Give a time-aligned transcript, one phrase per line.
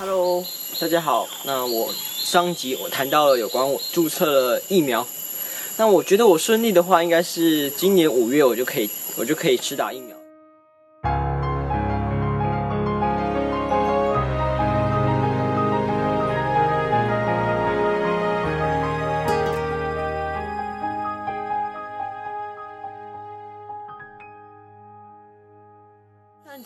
[0.00, 0.44] Hello，
[0.78, 1.28] 大家好。
[1.44, 5.04] 那我上集我谈到了有关我注册了疫苗，
[5.76, 10.16] 那我觉得我顺利的话，应该是今年五月我就可以我就可以吃打疫苗。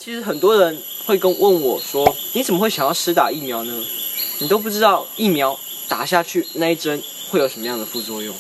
[0.05, 3.85] 其实很多人会跟问我说：“你怎么会想要施打疫苗呢？
[4.41, 5.57] 你都不知道疫苗
[5.87, 8.35] 打下去那一针会有什么样的副作用。”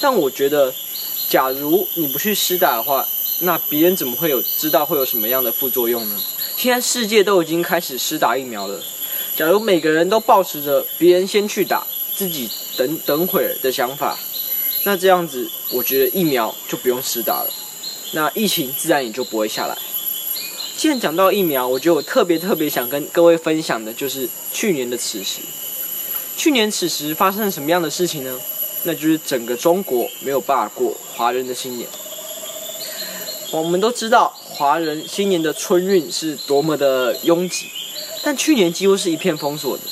[0.00, 0.72] 但我觉得，
[1.28, 3.06] 假如你不去施打的话，
[3.40, 6.18] 那别人怎么会有知道会有什么样的副作用呢？
[6.56, 8.82] 现在世界都已经开始施打疫苗了，
[9.36, 14.18] 假如每个人都保持着别人先去打，自己等等会儿的想法，
[14.84, 17.52] 那这样子，我觉得疫苗就不用施打了。
[18.12, 19.76] 那疫情自然也就不会下来。
[20.76, 25.40] 既然讲到疫苗，我觉得我特别特别想跟各位分享的就是去年的此时。
[26.36, 28.38] 去年此时发生了什么样的事情呢？
[28.84, 31.88] 那就是整个中国没有办法过华人的新年。
[33.50, 37.66] 我们都知道华人新年的春运是多么的拥挤，
[38.22, 39.82] 但去年几乎是一片封锁的。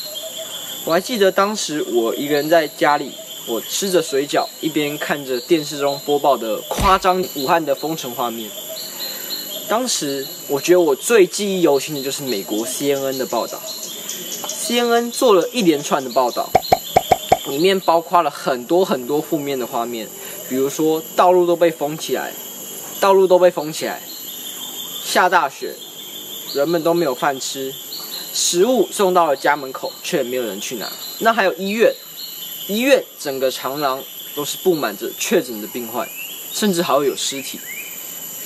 [0.84, 3.12] 我还记得当时我一个人在家里。
[3.46, 8.50] 我吃着水饺，一边看着电视中播报的夸张武汉的封城画面。
[9.68, 13.60] 当时，我觉得我最记忆犹新的就是美国 CNN 的报道。
[14.48, 16.48] CNN 做了一连串的报道，
[17.48, 20.08] 里面包括了很多很多负面的画面，
[20.48, 22.32] 比如说道路都被封起来，
[22.98, 24.00] 道路都被封起来，
[25.04, 25.74] 下大雪，
[26.54, 27.74] 人们都没有饭吃，
[28.32, 30.90] 食物送到了家门口，却没有人去拿。
[31.18, 31.94] 那还有医院。
[32.66, 34.02] 医院整个长廊
[34.34, 36.08] 都是布满着确诊的病患，
[36.52, 37.60] 甚至还有尸体。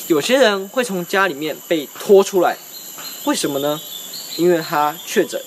[0.09, 2.57] 有些人会从家里面被拖出来，
[3.25, 3.81] 为什么呢？
[4.37, 5.41] 因为他确诊，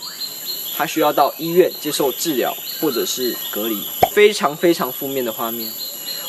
[0.77, 3.83] 他需要到医院接受治疗或者是隔离。
[4.13, 5.71] 非常非常负面的画面。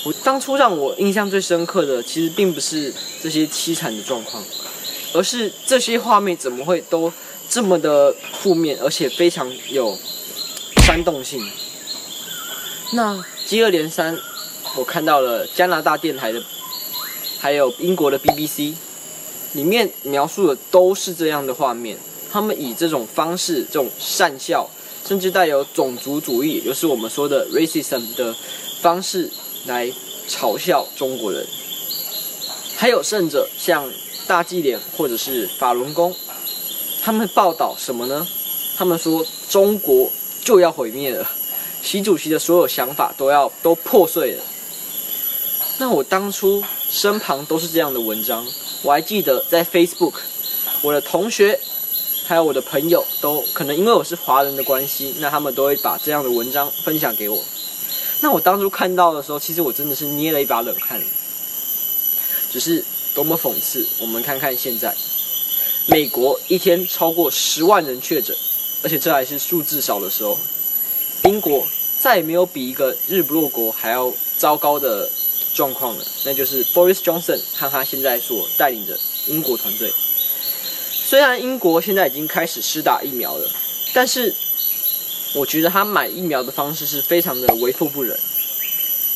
[0.05, 4.43] 我当初让我印象最深刻的，其实并不是这些凄惨的状况，
[5.15, 7.13] 而是这些画面怎么会都
[7.49, 9.99] 这么的负面，而且非常有
[10.87, 11.45] 煽动性。
[12.95, 14.19] 那接二连三，
[14.77, 16.43] 我看到了加拿大电台的，
[17.41, 18.75] 还有英国的 BBC，
[19.55, 21.97] 里面描述的都是这样的画面。
[22.31, 24.69] 他们以这种方式，这种善笑，
[25.07, 28.35] 甚至带有种族主义，也就是我们说的 racism 的
[28.83, 29.31] 方式
[29.65, 29.91] 来
[30.29, 31.47] 嘲笑中国人。
[32.77, 33.91] 还有甚者，像
[34.27, 36.15] 大纪联或者是法轮功，
[37.01, 38.29] 他们报道什么呢？
[38.77, 40.11] 他们说中国
[40.43, 41.27] 就要毁灭了。
[41.83, 44.43] 习主席的所有想法都要都破碎了。
[45.79, 48.47] 那我当初身旁都是这样的文章，
[48.83, 50.15] 我还记得在 Facebook，
[50.83, 51.59] 我的同学
[52.27, 57.43] 还有我的朋友都可能因为我是华人的关系，那他们都会把这样的文章分享给我。
[58.21, 61.03] 那我当初看到的时候，其实我真的是捏了一把冷汗。
[62.53, 62.85] 只是
[63.15, 63.85] 多么讽刺！
[63.99, 64.95] 我们看看现在，
[65.87, 68.37] 美国一天超过十万人确诊，
[68.83, 70.39] 而且这还是数字少的时候。
[71.25, 71.65] 英国
[72.01, 75.09] 再也没有比一个日不落国还要糟糕的
[75.55, 79.93] 状况了，那就是 Boris Johnson 和他现在所带领的英国团队。
[81.05, 83.49] 虽然英国现在已经开始施打疫苗了，
[83.93, 84.35] 但是
[85.35, 88.19] 我觉得他买疫苗的方式是非常的为富不仁。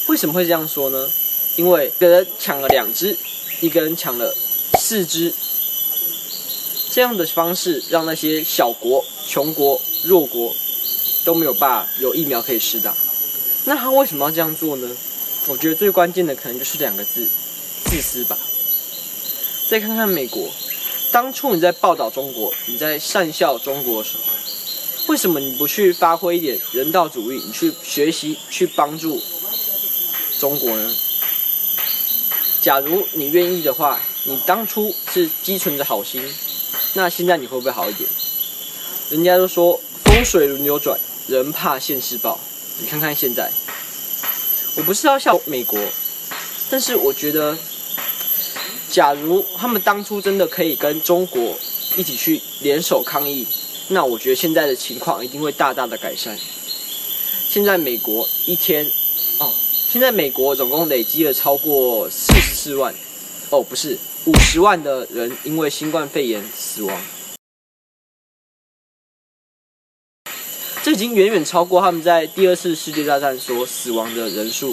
[0.07, 1.11] 为什么会这样说呢？
[1.57, 3.17] 因为一个人抢了两只，
[3.61, 4.33] 一个人抢了
[4.79, 5.33] 四只，
[6.93, 10.55] 这样的方式让那些小国、穷国、弱国。
[11.27, 12.95] 都没有办法有疫苗可以施打，
[13.65, 14.89] 那他为什么要这样做呢？
[15.49, 17.27] 我觉得最关键的可能就是两个字：
[17.85, 18.39] 自私吧。
[19.69, 20.49] 再看看美国，
[21.11, 24.23] 当初你在报道中国，你在善笑中国的时候，
[25.09, 29.21] 为什么你不去发挥一点人道主义，你去学习去帮助
[30.39, 30.95] 中国呢？
[32.63, 36.23] 假如你愿意的话，你当初是积存着好心，
[36.95, 38.09] 那现在你会不会好一点？
[39.11, 40.97] 人家都说风水轮流转。
[41.29, 42.39] 人怕现世报，
[42.81, 43.51] 你看看现在，
[44.77, 45.79] 我不是要笑美国，
[46.71, 47.57] 但是我觉得，
[48.89, 51.59] 假如他们当初真的可以跟中国
[51.97, 53.45] 一起去联手抗议，
[53.89, 56.39] 那我觉得现在的情况一定会大大的改善。
[57.49, 58.89] 现在美国一天，
[59.39, 59.53] 哦，
[59.91, 62.95] 现在美国总共累积了超过四十四万，
[63.51, 67.01] 哦，不是五十万的人因为新冠肺炎死亡。
[70.87, 74.73] 这已经远远超过他们在第二次世界大战所死亡的人数，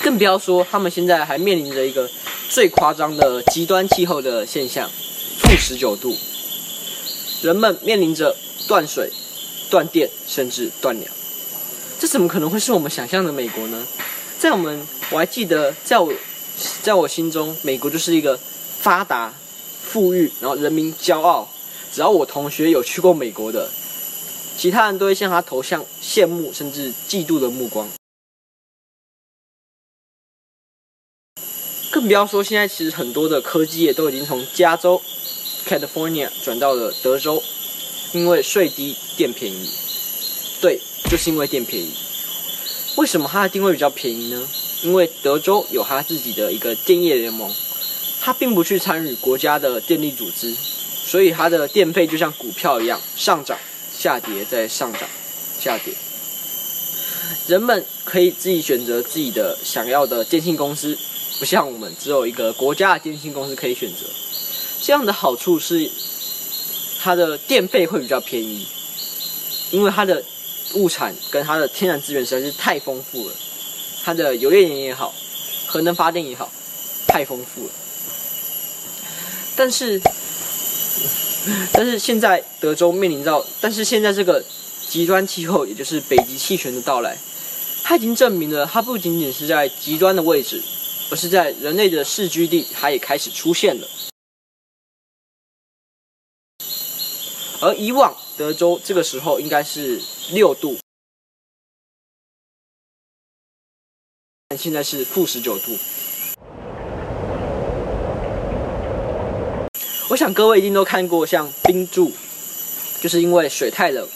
[0.00, 2.10] 更不要说他们现在还面临着一个
[2.48, 4.90] 最夸张的极端气候的现象，
[5.38, 6.16] 负十九度，
[7.42, 8.34] 人们面临着
[8.66, 9.12] 断水、
[9.70, 11.08] 断电，甚至断粮。
[12.00, 13.86] 这怎么可能会是我们想象的美国呢？
[14.40, 16.12] 在我们，我还记得，在我，
[16.82, 18.36] 在我心中，美国就是一个
[18.80, 19.32] 发达、
[19.84, 21.48] 富裕，然后人民骄傲。
[21.96, 23.70] 只要我同学有去过美国的，
[24.58, 27.88] 其他人都会向他投向羡慕甚至嫉妒的目光。
[31.90, 35.00] 更不要说现在，其实很多的科技业都已经从加州
[35.66, 37.42] （California） 转到了德州，
[38.12, 39.70] 因为税低、电便宜。
[40.60, 40.78] 对，
[41.08, 41.94] 就是因为电便宜。
[42.98, 44.46] 为什么它的定位比较便宜呢？
[44.82, 47.50] 因为德州有它自己的一个电业联盟，
[48.20, 50.54] 它并不去参与国家的电力组织，
[51.06, 53.56] 所以它的电费就像股票一样上涨、
[53.96, 55.02] 下跌再上涨、
[55.60, 55.94] 下跌。
[57.46, 60.98] 人们可以自己选择自己的想要的电信公司。
[61.38, 64.06] 不像我们只有一个国家的电信公司可以选择，
[64.80, 65.90] 这样的好处是，
[67.02, 68.66] 它的电费会比较便宜，
[69.70, 70.24] 因为它的
[70.76, 73.34] 物产跟它的天然资源实在是太丰富了，
[74.02, 75.14] 它的油页岩也好，
[75.66, 76.50] 核能发电也好，
[77.06, 77.70] 太丰富了。
[79.54, 80.00] 但是，
[81.72, 84.44] 但是现在德州面临到，但是现在这个
[84.88, 87.16] 极端气候，也就是北极气旋的到来，
[87.82, 90.62] 它已经证明了它不仅仅是在极端的位置。
[91.08, 93.88] 而是在人类的世居地，它也开始出现了。
[97.60, 100.02] 而以往德州这个时候应该是
[100.32, 100.76] 六度，
[104.58, 105.78] 现在是负十九度。
[110.08, 112.12] 我想各位一定都看过像冰柱，
[113.00, 114.08] 就是因为水太冷，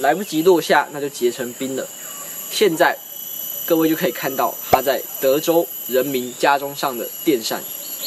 [0.00, 1.86] 来不及落下，那就结成冰了。
[2.50, 2.98] 现在。
[3.66, 7.62] 各位就可以看到它在德州人民家中上的电扇。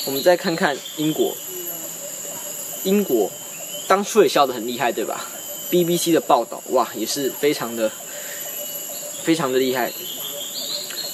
[0.05, 1.37] 我们再看看英国，
[2.83, 3.31] 英国
[3.87, 5.25] 当初也笑得很厉害，对吧
[5.71, 7.89] ？BBC 的报道，哇，也是非常的、
[9.23, 9.93] 非常的厉害。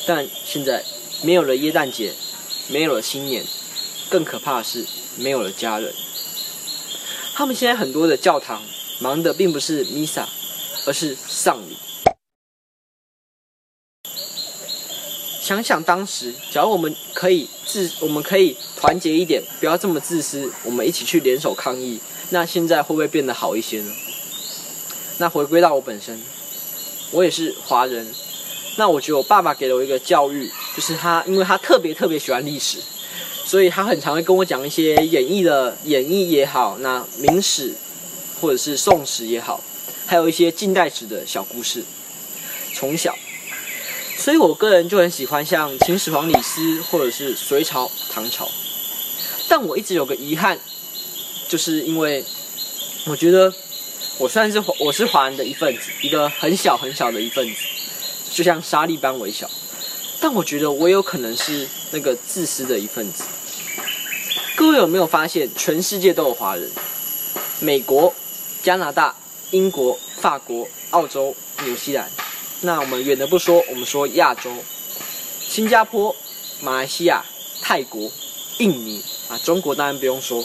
[0.08, 0.84] 但现在
[1.22, 2.12] 没有了耶诞节，
[2.70, 3.46] 没有了新年，
[4.10, 4.84] 更可怕的是
[5.18, 5.94] 没有了家人。
[7.40, 8.62] 他们现在很多的教堂
[9.00, 10.28] 忙的并不是弥撒，
[10.86, 11.78] 而是丧礼。
[15.40, 22.02] 想想当时，假如我们可以自，我们可以团结一点，不要这么自私，我们一起去联手抗议，
[22.32, 23.96] 那现在会不会变得好一些呢？
[25.20, 26.22] 那回归到我本身，
[27.12, 28.06] 我也是华人，
[28.76, 32.80] 那我觉得我爸爸给了我一个教育，就是他，因为他特别特别喜欢历史，
[33.50, 37.74] 所以他很常会跟我讲一些演绎的演绎也好，那明史
[38.40, 39.60] 或者是宋史也好，
[40.06, 41.84] 还有一些近代史的小故事，
[42.76, 43.18] 从小。
[44.16, 48.48] 所以我个人就很喜欢像秦始皇李斯，或者是隋朝、唐朝。
[49.48, 50.60] 但我一直有个遗憾，
[51.48, 52.24] 就是因为
[53.08, 53.52] 我觉得
[54.20, 57.56] 我算是我是华人的一份子，一个很小很小的一份子，
[58.32, 59.50] 就像沙粒般微小。
[60.22, 63.24] 但我觉得我有可能是那个自私的一份子。
[64.60, 66.70] 各位有没有发现，全世界都有华人？
[67.62, 68.14] 美国、
[68.62, 69.16] 加拿大、
[69.52, 71.34] 英国、法国、澳洲、
[71.64, 72.12] 纽西兰。
[72.60, 74.52] 那我们远的不说，我们说亚洲，
[75.40, 76.14] 新加坡、
[76.60, 77.24] 马来西亚、
[77.62, 78.12] 泰国、
[78.58, 80.44] 印尼啊，中国当然不用说，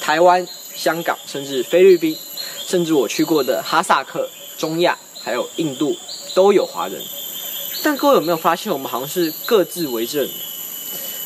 [0.00, 0.46] 台湾、
[0.76, 2.16] 香港，甚至菲律宾，
[2.68, 5.96] 甚至我去过的哈萨克、中亚，还有印度，
[6.36, 7.02] 都有华人。
[7.82, 10.28] 但各位有没有发现，我们好像是各自为政，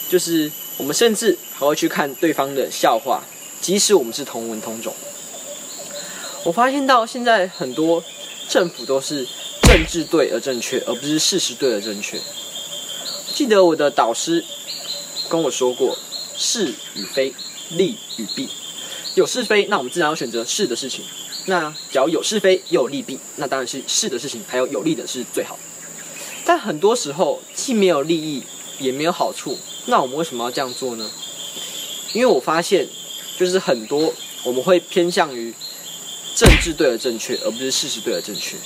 [0.08, 3.22] 就是我们甚至还会去看对方的笑话，
[3.60, 4.94] 即使我们是同文同种。
[6.44, 8.02] 我发现到现在很多
[8.48, 9.28] 政府都是。
[9.62, 12.18] 政治对而正确，而不是事实对而正确。
[13.32, 14.44] 记得我的导师
[15.28, 15.96] 跟我说过，
[16.36, 17.32] 是与非，
[17.68, 18.48] 利与弊。
[19.14, 21.04] 有是非，那我们自然要选择是的事情。
[21.46, 25.56] 那假如有是非又有利弊，那当然是是的事情，还有有利的是最好。
[26.44, 28.42] 但很多时候既没有利益，
[28.80, 29.56] 也没有好处，
[29.86, 31.08] 那我们为什么要这样做呢？
[32.12, 32.88] 因为我发现，
[33.38, 35.54] 就是很多我们会偏向于
[36.34, 38.56] 政治对而正确，而不是事实对而正确。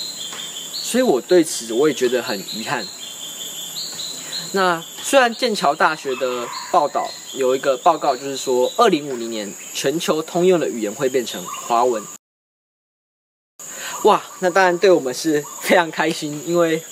[0.72, 2.86] 所以我对此我也觉得很遗憾。
[4.52, 12.02] 那虽然剑桥大学的报道有一个报告，就是说二零五零年全球通用的语言会变成华文。
[14.04, 16.82] 哇，那当然对我们是非常开心，因为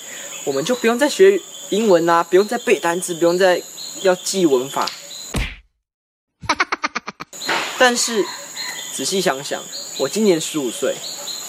[0.43, 1.39] 我们就不用再学
[1.73, 3.59] 英文啦，不用再背单词，不用再
[4.03, 4.87] 要记文法。
[7.79, 8.23] 但是
[8.93, 9.59] 仔细想想，
[9.97, 10.95] 我今年十五岁，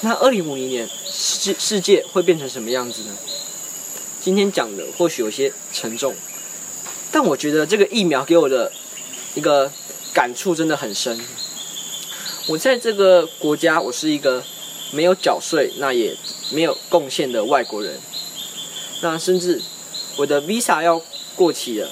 [0.01, 0.89] 那二零五零年。
[1.17, 3.17] 世世界会变成什么样子呢？
[4.21, 6.13] 今天讲的或许有些沉重，
[7.13, 8.73] 但我觉得这个疫苗给我的
[9.35, 9.71] 一个
[10.13, 11.21] 感触真的很深。
[12.49, 14.43] 我在这个国家，我是一个
[14.91, 16.17] 没有缴税，那也
[16.51, 18.01] 没有贡献的外国人。
[19.03, 19.63] 那甚至
[20.17, 21.01] 我的 visa 要
[21.35, 21.89] 过期了，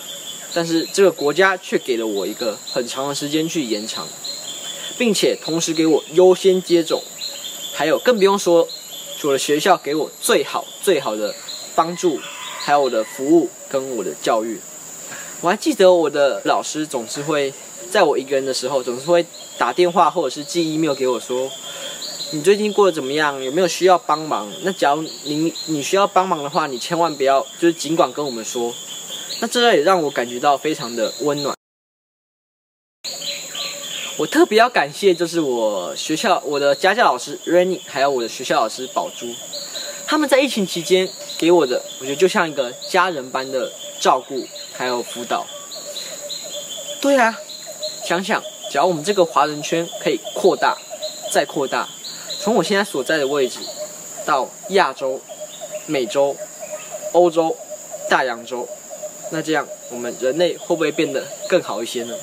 [0.55, 4.07] 但是这个国家却给了我一个很长的时间去延长，
[4.99, 7.03] 并且同时给我优先接种，
[7.75, 8.69] 还有更不用说，
[9.19, 11.35] 除了学校给我最好最好的
[11.75, 12.21] 帮助，
[12.61, 14.61] 还有我的服务跟我的教育。
[15.41, 17.53] 我还记得我的老师总是会。
[17.91, 19.27] 在我一个人的时候，总是会
[19.59, 21.51] 打电话或者是寄 email 给我说，
[22.35, 23.43] 你最近过得怎么样？
[23.45, 24.51] 有没有需要帮忙？
[24.63, 28.73] 那假如你你需要帮忙的话，你千万不要就是尽管跟我们说。
[29.41, 31.55] 那这也让我感觉到非常的温暖。
[34.17, 39.35] 我特别要感谢就是我学校我的家教老师 Rainy，还有我的学校老师宝珠，
[40.07, 43.71] 他们在疫情期间给我的，我觉得就像一个家人般的
[44.01, 45.47] 照顾还有辅导。
[47.03, 47.39] 对啊。
[48.05, 50.77] 想想，只要我们这个华人圈可以扩大，
[51.31, 51.89] 再扩大，
[52.43, 53.61] 从我现在所在的位置
[54.27, 55.21] 到亚洲、
[55.87, 56.37] 美洲、
[57.13, 57.57] 欧洲、
[58.11, 58.69] 大洋洲，
[59.31, 62.17] 那这样我们人类会不会变得更好一些呢？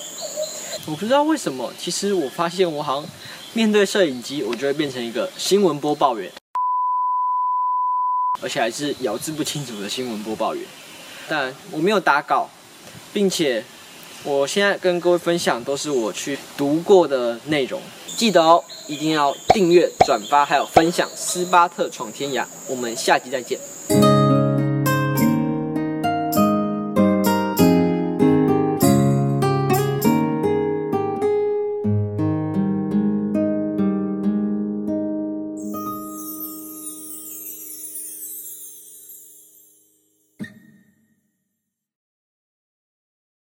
[0.87, 3.09] 我不知道为什么，其实我发现我好像
[3.53, 6.29] 面对摄影机，我就会变成一个新闻播报员，
[8.41, 10.65] 而且还是咬字不清楚的新闻播报员。
[11.29, 12.49] 但我没有打稿，
[13.13, 13.63] 并且。
[14.25, 17.81] 我现在跟各位分享都是我去读过的内容，
[18.19, 22.41] 记得哦，一定要订阅、转发，还有分享《斯巴特闯天涯》。
[22.67, 23.57] 我们下集再见。